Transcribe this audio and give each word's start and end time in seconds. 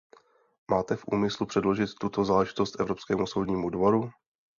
Máte 0.71 0.95
v 0.95 1.05
úmyslu 1.11 1.45
předložit 1.45 1.89
tuto 1.99 2.25
záležitost 2.25 2.79
Evropskému 2.79 3.27
soudnímu 3.27 3.69
dvoru? 3.69 4.09